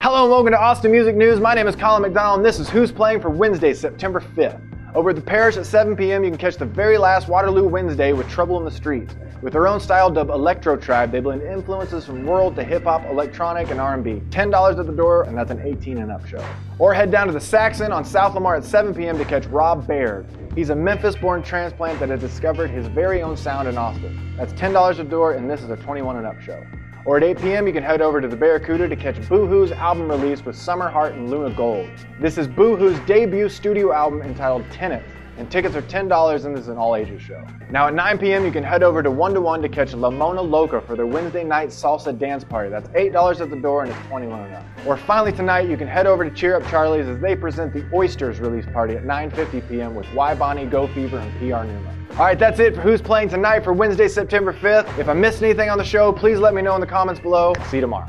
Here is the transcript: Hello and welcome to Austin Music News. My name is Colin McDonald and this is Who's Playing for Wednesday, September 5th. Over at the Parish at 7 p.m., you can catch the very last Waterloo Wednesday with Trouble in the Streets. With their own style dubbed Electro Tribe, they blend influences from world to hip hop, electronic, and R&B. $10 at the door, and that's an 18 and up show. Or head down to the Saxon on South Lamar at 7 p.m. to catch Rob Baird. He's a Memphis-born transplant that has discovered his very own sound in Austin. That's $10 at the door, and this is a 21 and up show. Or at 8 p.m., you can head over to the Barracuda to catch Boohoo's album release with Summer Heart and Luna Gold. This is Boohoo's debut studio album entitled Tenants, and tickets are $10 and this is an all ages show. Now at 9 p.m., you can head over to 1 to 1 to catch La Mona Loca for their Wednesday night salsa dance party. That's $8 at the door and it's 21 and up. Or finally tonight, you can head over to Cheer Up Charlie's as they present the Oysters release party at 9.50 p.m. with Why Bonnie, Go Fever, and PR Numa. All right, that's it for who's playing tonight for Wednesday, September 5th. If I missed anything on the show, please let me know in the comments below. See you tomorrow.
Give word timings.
Hello 0.00 0.22
and 0.22 0.30
welcome 0.30 0.52
to 0.52 0.58
Austin 0.58 0.92
Music 0.92 1.16
News. 1.16 1.40
My 1.40 1.54
name 1.54 1.66
is 1.66 1.74
Colin 1.74 2.02
McDonald 2.02 2.38
and 2.38 2.46
this 2.46 2.60
is 2.60 2.70
Who's 2.70 2.92
Playing 2.92 3.20
for 3.20 3.30
Wednesday, 3.30 3.74
September 3.74 4.20
5th. 4.20 4.94
Over 4.94 5.10
at 5.10 5.16
the 5.16 5.22
Parish 5.22 5.56
at 5.56 5.66
7 5.66 5.96
p.m., 5.96 6.22
you 6.22 6.30
can 6.30 6.38
catch 6.38 6.56
the 6.56 6.64
very 6.64 6.96
last 6.96 7.28
Waterloo 7.28 7.66
Wednesday 7.66 8.12
with 8.12 8.28
Trouble 8.28 8.58
in 8.58 8.64
the 8.64 8.70
Streets. 8.70 9.16
With 9.42 9.52
their 9.52 9.66
own 9.66 9.80
style 9.80 10.08
dubbed 10.08 10.30
Electro 10.30 10.76
Tribe, 10.76 11.10
they 11.10 11.18
blend 11.18 11.42
influences 11.42 12.06
from 12.06 12.24
world 12.24 12.54
to 12.56 12.64
hip 12.64 12.84
hop, 12.84 13.04
electronic, 13.06 13.70
and 13.70 13.80
R&B. 13.80 14.22
$10 14.30 14.78
at 14.78 14.86
the 14.86 14.92
door, 14.92 15.24
and 15.24 15.36
that's 15.36 15.50
an 15.50 15.60
18 15.60 15.98
and 15.98 16.12
up 16.12 16.24
show. 16.26 16.42
Or 16.78 16.94
head 16.94 17.10
down 17.10 17.26
to 17.26 17.32
the 17.32 17.40
Saxon 17.40 17.90
on 17.90 18.04
South 18.04 18.34
Lamar 18.34 18.54
at 18.54 18.64
7 18.64 18.94
p.m. 18.94 19.18
to 19.18 19.24
catch 19.24 19.46
Rob 19.46 19.84
Baird. 19.86 20.26
He's 20.54 20.70
a 20.70 20.76
Memphis-born 20.76 21.42
transplant 21.42 21.98
that 21.98 22.08
has 22.08 22.20
discovered 22.20 22.70
his 22.70 22.86
very 22.86 23.20
own 23.20 23.36
sound 23.36 23.66
in 23.66 23.76
Austin. 23.76 24.36
That's 24.36 24.52
$10 24.52 24.90
at 24.90 24.96
the 24.96 25.04
door, 25.04 25.32
and 25.32 25.50
this 25.50 25.60
is 25.60 25.70
a 25.70 25.76
21 25.76 26.16
and 26.16 26.26
up 26.26 26.40
show. 26.40 26.64
Or 27.04 27.16
at 27.16 27.22
8 27.22 27.38
p.m., 27.38 27.66
you 27.66 27.72
can 27.72 27.82
head 27.82 28.02
over 28.02 28.20
to 28.20 28.28
the 28.28 28.36
Barracuda 28.36 28.88
to 28.88 28.96
catch 28.96 29.16
Boohoo's 29.28 29.72
album 29.72 30.10
release 30.10 30.44
with 30.44 30.56
Summer 30.56 30.88
Heart 30.88 31.14
and 31.14 31.30
Luna 31.30 31.54
Gold. 31.54 31.88
This 32.20 32.36
is 32.38 32.46
Boohoo's 32.46 32.98
debut 33.06 33.48
studio 33.48 33.92
album 33.92 34.20
entitled 34.20 34.64
Tenants, 34.70 35.08
and 35.38 35.50
tickets 35.50 35.76
are 35.76 35.82
$10 35.82 36.44
and 36.44 36.56
this 36.56 36.62
is 36.62 36.68
an 36.68 36.76
all 36.76 36.96
ages 36.96 37.22
show. 37.22 37.42
Now 37.70 37.86
at 37.86 37.94
9 37.94 38.18
p.m., 38.18 38.44
you 38.44 38.50
can 38.50 38.64
head 38.64 38.82
over 38.82 39.02
to 39.02 39.10
1 39.10 39.34
to 39.34 39.40
1 39.40 39.62
to 39.62 39.68
catch 39.68 39.94
La 39.94 40.10
Mona 40.10 40.42
Loca 40.42 40.80
for 40.80 40.96
their 40.96 41.06
Wednesday 41.06 41.44
night 41.44 41.68
salsa 41.68 42.16
dance 42.18 42.42
party. 42.42 42.68
That's 42.68 42.88
$8 42.88 43.40
at 43.40 43.48
the 43.48 43.56
door 43.56 43.84
and 43.84 43.92
it's 43.92 44.06
21 44.08 44.40
and 44.40 44.54
up. 44.56 44.64
Or 44.84 44.96
finally 44.96 45.32
tonight, 45.32 45.68
you 45.68 45.76
can 45.76 45.86
head 45.88 46.06
over 46.06 46.28
to 46.28 46.34
Cheer 46.34 46.56
Up 46.56 46.68
Charlie's 46.68 47.06
as 47.06 47.20
they 47.20 47.36
present 47.36 47.72
the 47.72 47.88
Oysters 47.94 48.40
release 48.40 48.66
party 48.72 48.96
at 48.96 49.04
9.50 49.04 49.68
p.m. 49.68 49.94
with 49.94 50.06
Why 50.08 50.34
Bonnie, 50.34 50.66
Go 50.66 50.88
Fever, 50.88 51.18
and 51.18 51.32
PR 51.38 51.64
Numa. 51.64 51.94
All 52.18 52.24
right, 52.24 52.36
that's 52.36 52.58
it 52.58 52.74
for 52.74 52.80
who's 52.80 53.00
playing 53.00 53.28
tonight 53.28 53.62
for 53.62 53.72
Wednesday, 53.72 54.08
September 54.08 54.52
5th. 54.52 54.98
If 54.98 55.08
I 55.08 55.12
missed 55.12 55.40
anything 55.40 55.70
on 55.70 55.78
the 55.78 55.84
show, 55.84 56.12
please 56.12 56.40
let 56.40 56.52
me 56.52 56.62
know 56.62 56.74
in 56.74 56.80
the 56.80 56.86
comments 56.86 57.20
below. 57.20 57.54
See 57.70 57.76
you 57.76 57.80
tomorrow. 57.80 58.08